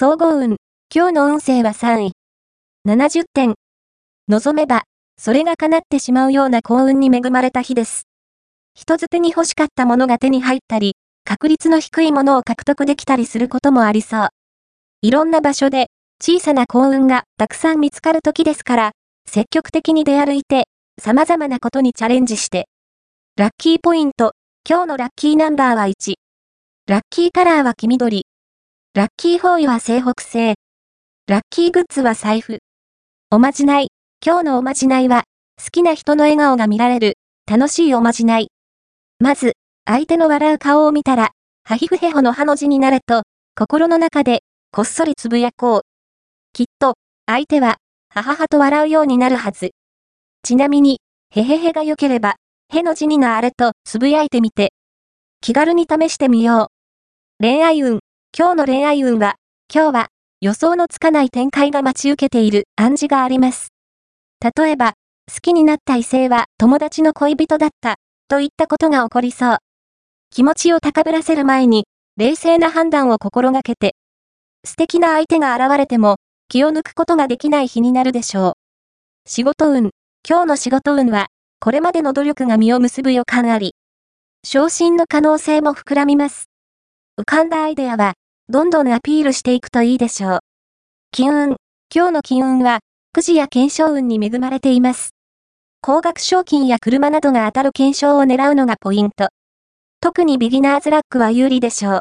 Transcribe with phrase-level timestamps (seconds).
[0.00, 0.58] 総合運。
[0.94, 2.12] 今日の運勢は3位。
[2.86, 3.54] 70点。
[4.28, 4.84] 望めば、
[5.20, 8.04] それが叶ってしまうような幸運に恵まれた日です。
[8.76, 14.28] 人づてに欲しかったものが手に入ったり、確率の低いものを獲得できたりすることもありそう。
[15.02, 15.88] いろんな場所で、
[16.22, 18.92] 小さな幸運がたくさん見つかる時ですから、
[19.28, 20.68] 積極的に出歩いて、
[21.02, 22.68] 様々なことにチャレンジして。
[23.36, 24.34] ラッキーポイント。
[24.64, 26.14] 今日のラッキーナンバーは1。
[26.86, 28.27] ラッキーカラーは黄緑。
[28.98, 30.56] ラッキーフォーイは西北西。
[31.28, 32.58] ラッキーグッズは財布。
[33.30, 33.92] おまじない。
[34.26, 35.22] 今日のおまじないは、
[35.56, 37.14] 好きな人の笑顔が見られる、
[37.48, 38.48] 楽しいおまじない。
[39.20, 39.52] まず、
[39.84, 41.30] 相手の笑う顔を見たら、
[41.62, 43.22] ハヒフヘホのハの字になれと、
[43.54, 44.40] 心の中で、
[44.72, 45.80] こっそりつぶやこう。
[46.52, 46.94] きっと、
[47.24, 47.76] 相手は、
[48.12, 49.70] はははと笑うようになるはず。
[50.42, 50.98] ちなみに、
[51.30, 52.34] へへへが良ければ、
[52.68, 54.72] への字になあれとつぶやいてみて。
[55.40, 56.72] 気軽に試してみよ
[57.38, 57.44] う。
[57.44, 58.00] 恋愛運。
[58.36, 59.36] 今日の恋愛運は、
[59.72, 60.08] 今日は
[60.40, 63.72] 予想のつかない展開が待ち受けている暗示があります。
[64.40, 64.92] 例えば、
[65.32, 67.96] 好きになった異性は友達の恋人だった
[68.28, 69.58] といったことが起こりそう。
[70.30, 73.94] 気持ちを高ぶらせる前に、冷静な判断を心がけて、
[74.64, 76.16] 素敵な相手が現れても、
[76.48, 78.52] 気を抜くことができない日になるでしょう。
[79.28, 79.90] 仕事運。
[80.28, 81.26] 今日の仕事運は、
[81.60, 83.74] これまでの努力が実を結ぶ予感あり、
[84.44, 86.48] 昇進の可能性も膨らみます。
[87.18, 88.14] 浮かんだアイデアは、
[88.50, 90.38] どんどんアピールしていくといいでしょう。
[91.12, 91.56] 金運。
[91.94, 92.78] 今日の金運は、
[93.12, 95.10] くじや検証運に恵まれています。
[95.82, 99.28] 高額賞金や車などが当たる検証を狙うのがポイント。
[100.00, 101.94] 特にビギナーズラックは有利でしょう。